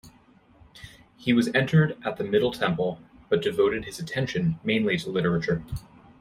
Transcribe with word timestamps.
He 1.15 1.31
was 1.31 1.51
entered 1.53 1.95
at 2.03 2.17
the 2.17 2.23
Middle 2.23 2.51
Temple, 2.51 2.97
but 3.29 3.43
devoted 3.43 3.85
his 3.85 3.99
attention 3.99 4.59
mainly 4.63 4.97
to 4.97 5.11
literature. 5.11 5.63